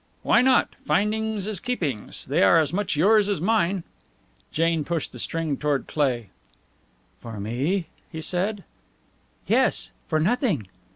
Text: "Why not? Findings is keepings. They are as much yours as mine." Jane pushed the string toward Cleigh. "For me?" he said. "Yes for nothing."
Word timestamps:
"Why 0.23 0.41
not? 0.41 0.69
Findings 0.87 1.45
is 1.45 1.59
keepings. 1.59 2.25
They 2.25 2.41
are 2.41 2.57
as 2.57 2.73
much 2.73 2.95
yours 2.95 3.29
as 3.29 3.39
mine." 3.39 3.83
Jane 4.51 4.83
pushed 4.83 5.11
the 5.11 5.19
string 5.19 5.57
toward 5.57 5.85
Cleigh. 5.87 6.31
"For 7.19 7.39
me?" 7.39 7.85
he 8.11 8.19
said. 8.19 8.63
"Yes 9.45 9.91
for 10.07 10.19
nothing." 10.19 10.65